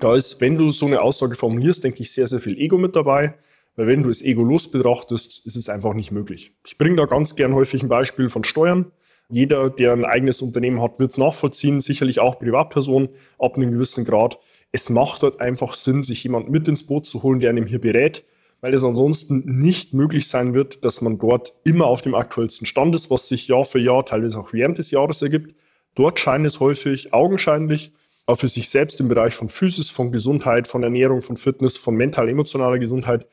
Da 0.00 0.16
ist, 0.16 0.40
wenn 0.40 0.56
du 0.56 0.72
so 0.72 0.86
eine 0.86 1.00
Aussage 1.00 1.36
formulierst, 1.36 1.84
denke 1.84 2.02
ich, 2.02 2.12
sehr, 2.12 2.26
sehr 2.26 2.40
viel 2.40 2.58
Ego 2.58 2.78
mit 2.78 2.96
dabei. 2.96 3.34
Weil 3.76 3.86
wenn 3.86 4.02
du 4.02 4.10
es 4.10 4.22
egolos 4.22 4.70
betrachtest, 4.70 5.46
ist 5.46 5.56
es 5.56 5.68
einfach 5.68 5.94
nicht 5.94 6.12
möglich. 6.12 6.54
Ich 6.66 6.76
bringe 6.76 6.96
da 6.96 7.06
ganz 7.06 7.36
gern 7.36 7.54
häufig 7.54 7.82
ein 7.82 7.88
Beispiel 7.88 8.28
von 8.28 8.44
Steuern. 8.44 8.92
Jeder, 9.30 9.70
der 9.70 9.92
ein 9.92 10.04
eigenes 10.04 10.42
Unternehmen 10.42 10.82
hat, 10.82 10.98
wird 10.98 11.12
es 11.12 11.18
nachvollziehen, 11.18 11.80
sicherlich 11.80 12.20
auch 12.20 12.38
Privatpersonen 12.38 13.08
ab 13.38 13.56
einem 13.56 13.72
gewissen 13.72 14.04
Grad. 14.04 14.38
Es 14.72 14.90
macht 14.90 15.22
dort 15.22 15.40
einfach 15.40 15.72
Sinn, 15.72 16.02
sich 16.02 16.22
jemand 16.22 16.50
mit 16.50 16.68
ins 16.68 16.86
Boot 16.86 17.06
zu 17.06 17.22
holen, 17.22 17.40
der 17.40 17.48
einem 17.48 17.66
hier 17.66 17.80
berät, 17.80 18.24
weil 18.60 18.74
es 18.74 18.84
ansonsten 18.84 19.42
nicht 19.46 19.94
möglich 19.94 20.28
sein 20.28 20.52
wird, 20.52 20.84
dass 20.84 21.00
man 21.00 21.18
dort 21.18 21.54
immer 21.64 21.86
auf 21.86 22.02
dem 22.02 22.14
aktuellsten 22.14 22.66
Stand 22.66 22.94
ist, 22.94 23.10
was 23.10 23.28
sich 23.28 23.48
Jahr 23.48 23.64
für 23.64 23.78
Jahr, 23.78 24.04
teilweise 24.04 24.38
auch 24.38 24.52
während 24.52 24.76
des 24.76 24.90
Jahres 24.90 25.22
ergibt. 25.22 25.54
Dort 25.94 26.18
scheint 26.18 26.46
es 26.46 26.60
häufig 26.60 27.14
augenscheinlich, 27.14 27.92
für 28.34 28.48
sich 28.48 28.70
selbst 28.70 29.00
im 29.00 29.08
Bereich 29.08 29.34
von 29.34 29.48
Physis, 29.48 29.90
von 29.90 30.12
Gesundheit, 30.12 30.68
von 30.68 30.82
Ernährung, 30.82 31.22
von 31.22 31.36
Fitness, 31.36 31.76
von 31.76 31.94
mental-emotionaler 31.96 32.78
Gesundheit 32.78 33.26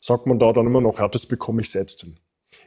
sagt 0.00 0.26
man 0.26 0.38
da 0.38 0.52
dann 0.52 0.66
immer 0.66 0.80
noch, 0.80 0.98
ja, 0.98 1.08
das 1.08 1.26
bekomme 1.26 1.62
ich 1.62 1.70
selbst 1.70 2.00
hin. 2.00 2.18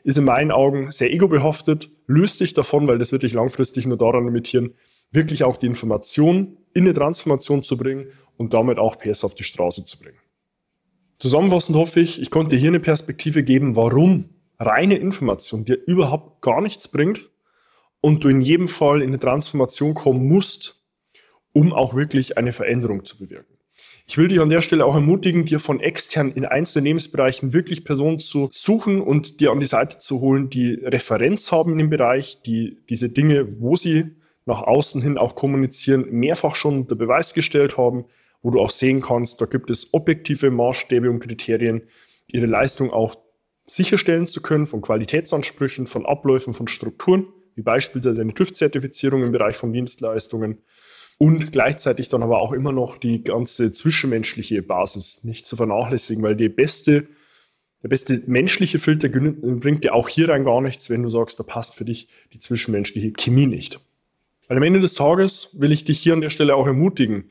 Ist 0.04 0.18
in 0.18 0.24
meinen 0.24 0.52
Augen 0.52 0.92
sehr 0.92 1.12
ego-behaftet, 1.14 1.92
löst 2.08 2.40
dich 2.40 2.54
davon, 2.54 2.88
weil 2.88 2.98
das 2.98 3.12
wird 3.12 3.24
dich 3.24 3.34
langfristig 3.34 3.86
nur 3.86 3.98
daran 3.98 4.26
limitieren, 4.26 4.74
wirklich 5.12 5.44
auch 5.44 5.58
die 5.58 5.68
Information 5.68 6.58
in 6.74 6.86
eine 6.86 6.94
Transformation 6.94 7.62
zu 7.62 7.78
bringen 7.78 8.08
und 8.38 8.54
damit 8.54 8.80
auch 8.80 8.98
PS 8.98 9.24
auf 9.24 9.36
die 9.36 9.44
Straße 9.44 9.84
zu 9.84 10.00
bringen. 10.00 10.18
Zusammenfassend 11.20 11.78
hoffe 11.78 12.00
ich, 12.00 12.22
ich 12.22 12.32
konnte 12.32 12.56
hier 12.56 12.70
eine 12.70 12.80
Perspektive 12.80 13.44
geben, 13.44 13.76
warum 13.76 14.30
reine 14.60 14.96
Information 14.96 15.66
dir 15.66 15.78
überhaupt 15.86 16.42
gar 16.42 16.62
nichts 16.62 16.88
bringt 16.88 17.30
und 18.02 18.24
du 18.24 18.30
in 18.30 18.42
jedem 18.42 18.68
Fall 18.68 19.02
in 19.02 19.10
eine 19.10 19.20
Transformation 19.20 19.94
kommen 19.94 20.28
musst, 20.28 20.85
um 21.56 21.72
auch 21.72 21.96
wirklich 21.96 22.38
eine 22.38 22.52
Veränderung 22.52 23.06
zu 23.06 23.18
bewirken. 23.18 23.56
Ich 24.08 24.18
will 24.18 24.28
dich 24.28 24.40
an 24.40 24.50
der 24.50 24.62
Stelle 24.62 24.86
auch 24.86 24.94
ermutigen, 24.94 25.46
dir 25.46 25.60
von 25.60 25.80
extern 25.80 26.32
in 26.32 26.46
einzelnen 26.46 26.86
Lebensbereichen 26.86 27.54
wirklich 27.54 27.86
Personen 27.86 28.20
zu 28.20 28.50
suchen 28.52 29.02
und 29.02 29.40
dir 29.40 29.52
an 29.52 29.60
die 29.60 29.66
Seite 29.66 29.98
zu 29.98 30.20
holen, 30.20 30.50
die 30.50 30.74
Referenz 30.74 31.52
haben 31.52 31.72
in 31.72 31.78
dem 31.80 31.90
Bereich, 31.90 32.42
die 32.46 32.78
diese 32.90 33.10
Dinge, 33.10 33.60
wo 33.60 33.76
sie 33.76 34.18
nach 34.46 34.62
außen 34.62 35.02
hin 35.02 35.18
auch 35.18 35.36
kommunizieren, 35.36 36.06
mehrfach 36.12 36.56
schon 36.56 36.82
unter 36.82 36.96
Beweis 36.96 37.34
gestellt 37.34 37.78
haben, 37.78 38.06
wo 38.44 38.52
du 38.52 38.60
auch 38.60 38.70
sehen 38.70 39.02
kannst, 39.02 39.42
da 39.42 39.46
gibt 39.46 39.72
es 39.72 39.94
objektive 39.94 40.52
Maßstäbe 40.52 41.10
und 41.10 41.22
Kriterien, 41.22 41.84
ihre 42.28 42.46
Leistung 42.46 42.92
auch 42.92 43.16
sicherstellen 43.66 44.28
zu 44.28 44.42
können 44.42 44.68
von 44.68 44.82
Qualitätsansprüchen, 44.82 45.88
von 45.88 46.06
Abläufen, 46.06 46.54
von 46.54 46.68
Strukturen, 46.68 47.28
wie 47.56 47.64
beispielsweise 47.64 48.22
eine 48.22 48.34
TÜV-Zertifizierung 48.34 49.24
im 49.24 49.32
Bereich 49.32 49.56
von 49.56 49.74
Dienstleistungen 49.74 50.60
und 51.18 51.52
gleichzeitig 51.52 52.10
dann 52.10 52.24
aber 52.24 52.40
auch 52.40 52.52
immer 52.52 52.72
noch 52.72 52.98
die 52.98 53.24
ganze 53.24 53.72
zwischenmenschliche 53.72 54.62
Basis 54.62 55.24
nicht 55.24 55.46
zu 55.46 55.56
vernachlässigen, 55.56 56.24
weil 56.24 56.36
die 56.36 56.50
beste, 56.50 57.08
der 57.84 57.90
beste 57.90 58.22
menschliche 58.28 58.80
Filter 58.80 59.10
bringt 59.10 59.84
dir 59.84 59.94
auch 59.94 60.10
hier 60.10 60.30
rein 60.30 60.44
gar 60.44 60.62
nichts, 60.62 60.90
wenn 60.90 61.04
du 61.04 61.10
sagst, 61.10 61.40
da 61.40 61.44
passt 61.44 61.76
für 61.76 61.86
dich 61.86 62.08
die 62.34 62.40
zwischenmenschliche 62.40 63.14
Chemie 63.14 63.48
nicht. 63.48 63.80
Weil 64.48 64.58
am 64.58 64.64
Ende 64.64 64.82
des 64.82 64.94
Tages 64.94 65.50
will 65.54 65.72
ich 65.72 65.86
dich 65.86 66.00
hier 66.00 66.14
an 66.14 66.22
der 66.22 66.30
Stelle 66.30 66.56
auch 66.56 66.68
ermutigen, 66.68 67.30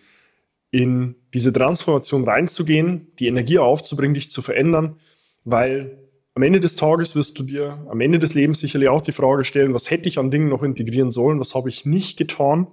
in 0.70 1.14
diese 1.34 1.52
Transformation 1.52 2.24
reinzugehen, 2.24 3.08
die 3.20 3.28
Energie 3.28 3.58
aufzubringen, 3.58 4.14
dich 4.14 4.30
zu 4.30 4.42
verändern, 4.42 4.96
weil 5.44 5.98
am 6.34 6.42
Ende 6.42 6.58
des 6.58 6.74
Tages 6.74 7.14
wirst 7.14 7.38
du 7.38 7.44
dir 7.44 7.86
am 7.88 8.00
Ende 8.00 8.18
des 8.18 8.34
Lebens 8.34 8.58
sicherlich 8.58 8.88
auch 8.88 9.02
die 9.02 9.12
Frage 9.12 9.44
stellen, 9.44 9.72
was 9.72 9.90
hätte 9.90 10.08
ich 10.08 10.18
an 10.18 10.32
Dingen 10.32 10.48
noch 10.48 10.64
integrieren 10.64 11.12
sollen, 11.12 11.38
was 11.38 11.54
habe 11.54 11.68
ich 11.68 11.86
nicht 11.86 12.16
getan, 12.18 12.66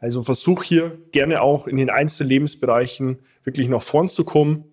also 0.00 0.22
versuch 0.22 0.64
hier 0.64 0.98
gerne 1.12 1.42
auch 1.42 1.66
in 1.66 1.76
den 1.76 1.90
einzelnen 1.90 2.30
Lebensbereichen 2.30 3.18
wirklich 3.44 3.68
nach 3.68 3.82
vorn 3.82 4.08
zu 4.08 4.24
kommen. 4.24 4.64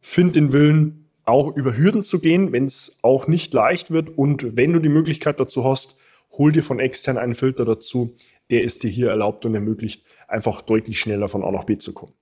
Find 0.00 0.36
den 0.36 0.52
Willen, 0.52 1.10
auch 1.24 1.56
über 1.56 1.76
Hürden 1.76 2.04
zu 2.04 2.20
gehen, 2.20 2.52
wenn 2.52 2.64
es 2.64 2.96
auch 3.02 3.26
nicht 3.26 3.52
leicht 3.52 3.90
wird. 3.90 4.16
Und 4.16 4.56
wenn 4.56 4.72
du 4.72 4.78
die 4.78 4.88
Möglichkeit 4.88 5.40
dazu 5.40 5.64
hast, 5.64 5.98
hol 6.30 6.52
dir 6.52 6.62
von 6.62 6.78
extern 6.78 7.18
einen 7.18 7.34
Filter 7.34 7.64
dazu, 7.64 8.14
der 8.50 8.62
es 8.62 8.78
dir 8.78 8.88
hier 8.88 9.10
erlaubt 9.10 9.44
und 9.44 9.54
ermöglicht, 9.54 10.04
einfach 10.28 10.62
deutlich 10.62 11.00
schneller 11.00 11.28
von 11.28 11.42
A 11.42 11.50
nach 11.50 11.64
B 11.64 11.78
zu 11.78 11.92
kommen. 11.92 12.12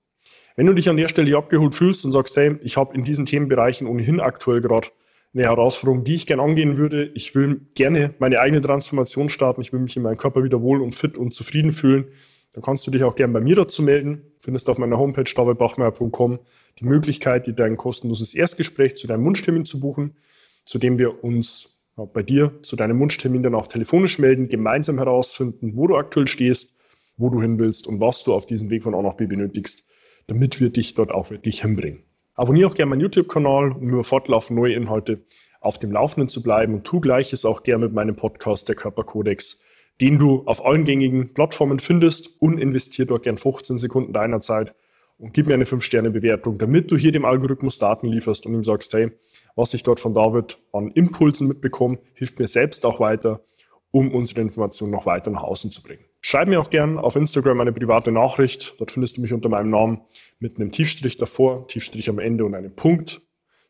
Wenn 0.55 0.65
du 0.65 0.73
dich 0.73 0.89
an 0.89 0.97
der 0.97 1.07
Stelle 1.07 1.27
hier 1.27 1.37
abgeholt 1.37 1.75
fühlst 1.75 2.03
und 2.03 2.13
sagst, 2.13 2.35
hey, 2.35 2.55
ich 2.63 2.77
habe 2.77 2.95
in 2.95 3.03
diesen 3.03 3.27
Themenbereichen 3.27 3.85
ohnehin 3.85 4.19
aktuell 4.19 4.61
gerade 4.61 4.87
eine 5.35 5.43
Herausforderung, 5.43 6.03
die 6.03 6.15
ich 6.15 6.25
gerne 6.25 6.41
angehen 6.41 6.77
würde. 6.77 7.11
Ich 7.13 7.35
will 7.35 7.61
gerne 7.75 8.15
meine 8.17 8.39
eigene 8.39 8.61
Transformation 8.61 9.29
starten. 9.29 9.61
Ich 9.61 9.73
will 9.73 9.81
mich 9.81 9.95
in 9.97 10.01
meinem 10.01 10.17
Körper 10.17 10.43
wieder 10.43 10.61
wohl 10.61 10.81
und 10.81 10.95
fit 10.95 11.17
und 11.17 11.33
zufrieden 11.33 11.73
fühlen 11.73 12.07
dann 12.55 12.63
kannst 12.63 12.87
du 12.87 12.91
dich 12.91 13.03
auch 13.03 13.15
gerne 13.15 13.33
bei 13.33 13.41
mir 13.41 13.57
dazu 13.57 13.83
melden. 13.83 14.31
Findest 14.39 14.69
auf 14.69 14.77
meiner 14.77 14.97
Homepage 14.97 15.25
davidbachmeier.com 15.25 16.39
die 16.79 16.85
Möglichkeit, 16.85 17.47
dir 17.47 17.53
dein 17.53 17.75
kostenloses 17.75 18.33
Erstgespräch 18.33 18.95
zu 18.95 19.07
deinem 19.07 19.25
Wunschtermin 19.25 19.65
zu 19.65 19.81
buchen, 19.81 20.15
zu 20.63 20.79
dem 20.79 20.97
wir 20.97 21.21
uns 21.21 21.77
bei 22.13 22.23
dir 22.23 22.53
zu 22.61 22.77
deinem 22.77 22.97
Wunschtermin 23.01 23.43
dann 23.43 23.55
auch 23.55 23.67
telefonisch 23.67 24.19
melden, 24.19 24.47
gemeinsam 24.47 24.99
herausfinden, 24.99 25.73
wo 25.75 25.85
du 25.87 25.97
aktuell 25.97 26.29
stehst, 26.29 26.77
wo 27.17 27.29
du 27.29 27.41
hin 27.41 27.59
willst 27.59 27.87
und 27.87 27.99
was 27.99 28.23
du 28.23 28.33
auf 28.33 28.45
diesem 28.45 28.69
Weg 28.69 28.83
von 28.83 28.95
A 28.95 29.01
nach 29.01 29.15
B 29.15 29.25
benötigst, 29.25 29.85
damit 30.27 30.61
wir 30.61 30.69
dich 30.69 30.93
dort 30.93 31.11
auch 31.11 31.31
wirklich 31.31 31.61
hinbringen. 31.61 32.03
Abonniere 32.35 32.69
auch 32.69 32.73
gerne 32.73 32.91
meinen 32.91 33.01
YouTube-Kanal, 33.01 33.73
um 33.73 33.89
über 33.89 34.05
fortlaufend 34.05 34.57
neue 34.57 34.75
Inhalte 34.75 35.25
auf 35.59 35.77
dem 35.77 35.91
Laufenden 35.91 36.29
zu 36.29 36.41
bleiben 36.41 36.73
und 36.73 36.85
tu 36.85 37.01
gleiches 37.01 37.43
auch 37.43 37.63
gerne 37.63 37.85
mit 37.87 37.93
meinem 37.93 38.15
Podcast, 38.15 38.69
der 38.69 38.77
Körperkodex 38.77 39.59
den 40.01 40.19
du 40.19 40.43
auf 40.45 40.65
allen 40.65 40.83
gängigen 40.83 41.33
Plattformen 41.33 41.79
findest 41.79 42.41
und 42.41 42.59
investier 42.59 43.05
dort 43.05 43.23
gern 43.23 43.37
15 43.37 43.77
Sekunden 43.77 44.13
deiner 44.13 44.41
Zeit 44.41 44.75
und 45.17 45.33
gib 45.33 45.47
mir 45.47 45.53
eine 45.53 45.65
5-Sterne-Bewertung, 45.65 46.57
damit 46.57 46.91
du 46.91 46.97
hier 46.97 47.11
dem 47.11 47.25
Algorithmus 47.25 47.79
Daten 47.79 48.07
lieferst 48.07 48.45
und 48.45 48.53
ihm 48.53 48.63
sagst, 48.63 48.93
hey, 48.93 49.11
was 49.55 49.73
ich 49.73 49.83
dort 49.83 49.99
von 49.99 50.13
David 50.13 50.59
an 50.73 50.91
Impulsen 50.91 51.47
mitbekomme, 51.47 51.99
hilft 52.13 52.39
mir 52.39 52.47
selbst 52.47 52.85
auch 52.85 52.99
weiter, 52.99 53.45
um 53.91 54.13
unsere 54.13 54.41
Informationen 54.41 54.91
noch 54.91 55.05
weiter 55.05 55.31
nach 55.31 55.43
außen 55.43 55.71
zu 55.71 55.81
bringen. 55.81 56.03
Schreib 56.19 56.49
mir 56.49 56.59
auch 56.59 56.69
gern 56.69 56.97
auf 56.97 57.15
Instagram 57.15 57.61
eine 57.61 57.71
private 57.71 58.11
Nachricht. 58.11 58.75
Dort 58.79 58.91
findest 58.91 59.15
du 59.15 59.21
mich 59.21 59.31
unter 59.31 59.47
meinem 59.47 59.69
Namen 59.69 60.01
mit 60.39 60.57
einem 60.57 60.71
Tiefstrich 60.71 61.17
davor, 61.17 61.67
Tiefstrich 61.67 62.09
am 62.09 62.19
Ende 62.19 62.43
und 62.43 62.55
einem 62.55 62.75
Punkt 62.75 63.21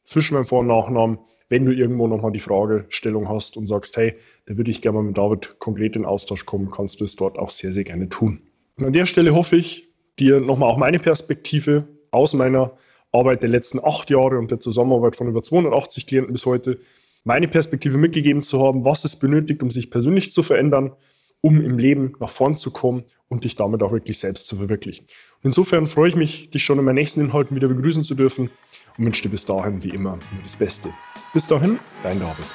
zwischen 0.04 0.34
meinem 0.34 0.46
Vor- 0.46 0.62
und 0.62 0.68
Nachnamen 0.68 1.20
wenn 1.50 1.66
du 1.66 1.72
irgendwo 1.72 2.08
nochmal 2.08 2.32
die 2.32 2.40
Fragestellung 2.40 3.30
hast 3.30 3.58
und 3.58 3.68
sagst, 3.68 3.98
hey, 3.98 4.16
da 4.46 4.58
würde 4.58 4.72
ich 4.72 4.82
gerne 4.82 4.98
mal 4.98 5.04
mit 5.04 5.18
David 5.18 5.60
konkret 5.60 5.96
in 5.96 6.06
Austausch 6.06 6.46
kommen, 6.46 6.72
kannst 6.72 7.02
du 7.02 7.06
es 7.06 7.16
dort 7.16 7.38
auch 7.38 7.52
sehr, 7.52 7.72
sehr 7.72 7.84
gerne 7.84 8.10
tun. 8.10 8.42
Und 8.78 8.86
an 8.86 8.94
der 8.94 9.06
Stelle 9.06 9.34
hoffe 9.34 9.56
ich, 9.56 9.90
dir 10.20 10.40
nochmal 10.40 10.70
auch 10.70 10.78
meine 10.78 11.00
Perspektive 11.00 11.88
aus 12.12 12.34
meiner 12.34 12.72
Arbeit 13.12 13.44
der 13.44 13.50
letzten 13.50 13.80
acht 13.84 14.10
Jahre 14.10 14.38
und 14.38 14.52
der 14.52 14.60
Zusammenarbeit 14.60 15.16
von 15.16 15.28
über 15.28 15.42
280 15.42 16.08
Klienten 16.08 16.34
bis 16.34 16.46
heute, 16.46 16.80
meine 17.24 17.48
Perspektive 17.48 17.98
mitgegeben 17.98 18.42
zu 18.42 18.62
haben, 18.62 18.86
was 18.86 19.04
es 19.04 19.18
benötigt, 19.18 19.64
um 19.64 19.72
sich 19.72 19.90
persönlich 19.90 20.32
zu 20.32 20.44
verändern, 20.44 20.94
um 21.42 21.62
im 21.62 21.78
Leben 21.78 22.14
nach 22.20 22.30
vorn 22.30 22.56
zu 22.56 22.72
kommen 22.72 23.04
und 23.28 23.44
dich 23.44 23.56
damit 23.56 23.84
auch 23.84 23.92
wirklich 23.92 24.20
selbst 24.20 24.48
zu 24.48 24.56
verwirklichen. 24.56 25.06
insofern 25.44 25.88
freue 25.88 26.10
ich 26.10 26.16
mich, 26.16 26.50
dich 26.50 26.64
schon 26.64 26.80
in 26.80 26.86
meinen 26.86 26.96
nächsten 26.96 27.22
Inhalten 27.22 27.56
wieder 27.56 27.68
begrüßen 27.68 28.04
zu 28.04 28.16
dürfen 28.16 28.50
und 28.98 29.06
wünsche 29.06 29.24
dir 29.24 29.30
bis 29.30 29.46
dahin 29.46 29.84
wie 29.84 29.90
immer 29.90 30.12
nur 30.12 30.44
das 30.44 30.56
Beste. 30.56 30.90
Bis 31.34 31.48
dahin, 31.48 31.80
dein 32.04 32.20
David. 32.20 32.46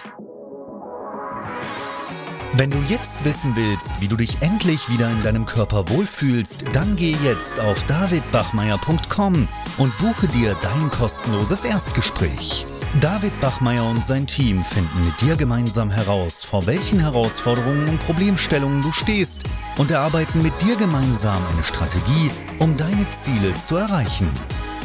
Wenn 2.55 2.71
du 2.73 2.79
jetzt 2.89 3.25
wissen 3.25 3.55
willst, 3.55 4.01
wie 4.01 4.09
du 4.09 4.17
dich 4.17 4.43
endlich 4.43 4.89
wieder 4.89 5.09
in 5.09 5.23
deinem 5.23 5.47
Körper 5.47 5.89
wohlfühlst, 5.89 6.65
dann 6.73 6.97
geh 6.97 7.15
jetzt 7.23 7.61
auf 7.61 7.81
davidbachmeier.com 7.87 9.47
und 9.79 9.97
buche 9.99 10.27
dir 10.27 10.57
dein 10.61 10.91
kostenloses 10.91 11.65
Erstgespräch. 11.65 12.67
David 13.01 13.41
Bachmeier 13.41 13.89
und 13.89 14.05
sein 14.05 14.27
Team 14.27 14.65
finden 14.65 15.07
mit 15.07 15.21
dir 15.21 15.37
gemeinsam 15.37 15.93
heraus, 15.93 16.45
vor 16.45 16.67
welchen 16.67 16.99
Herausforderungen 16.99 17.89
und 17.89 18.01
Problemstellungen 18.01 18.83
du 18.83 18.91
stehst 18.91 19.45
und 19.79 19.93
erarbeiten 19.93 20.43
mit 20.43 20.61
dir 20.61 20.75
gemeinsam 20.75 21.41
eine 21.55 21.63
Strategie, 21.63 22.33
um 22.59 22.77
deine 22.77 23.09
Ziele 23.13 23.55
zu 23.55 23.77
erreichen. 23.77 24.29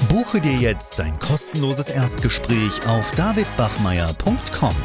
Buche 0.10 0.42
dir 0.42 0.58
jetzt 0.58 1.00
dein 1.00 1.20
kostenloses 1.20 1.90
Erstgespräch 1.90 2.86
auf 2.88 3.12
davidbachmeier.com. 3.12 4.76